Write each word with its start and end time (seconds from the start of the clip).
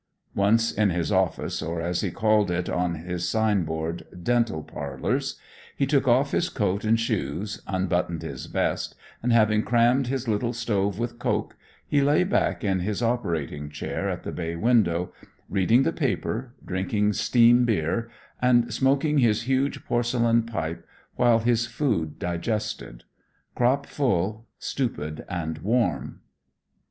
Once 0.33 0.71
in 0.71 0.89
his 0.89 1.11
office, 1.11 1.61
or, 1.61 1.79
as 1.79 2.01
he 2.01 2.09
called 2.09 2.49
it 2.49 2.67
on 2.67 2.95
his 2.95 3.29
sign 3.29 3.63
board, 3.63 4.01
'Dental 4.23 4.63
Parlors,' 4.63 5.37
he 5.77 5.85
took 5.85 6.07
off 6.07 6.31
his 6.31 6.49
coat 6.49 6.83
and 6.83 6.99
shoes, 6.99 7.61
unbuttoned 7.67 8.23
his 8.23 8.47
vest, 8.47 8.95
and, 9.21 9.31
having 9.31 9.61
crammed 9.61 10.07
his 10.07 10.27
little 10.27 10.53
stove 10.53 10.97
with 10.97 11.19
coke, 11.19 11.55
he 11.87 12.01
lay 12.01 12.23
back 12.23 12.63
in 12.63 12.79
his 12.79 13.03
operating 13.03 13.69
chair 13.69 14.09
at 14.09 14.23
the 14.23 14.31
bay 14.31 14.55
window, 14.55 15.13
reading 15.51 15.83
the 15.83 15.93
paper, 15.93 16.55
drinking 16.65 17.13
steam 17.13 17.63
beer, 17.63 18.09
and 18.41 18.73
smoking 18.73 19.19
his 19.19 19.43
huge 19.43 19.85
porcelain 19.85 20.41
pipe 20.41 20.83
while 21.13 21.37
his 21.37 21.67
food 21.67 22.17
digested; 22.17 23.03
crop 23.53 23.85
full, 23.85 24.47
stupid 24.57 25.23
and 25.29 25.59
warm." 25.59 26.21